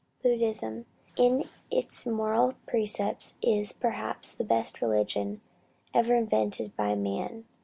"Buddhism 0.23 0.87
in 1.15 1.47
its 1.69 2.07
moral 2.07 2.55
precepts 2.65 3.35
is 3.43 3.71
perhaps 3.71 4.33
the 4.33 4.43
best 4.43 4.81
religion 4.81 5.41
ever 5.93 6.15
invented 6.15 6.75
by 6.75 6.95
man. 6.95 7.45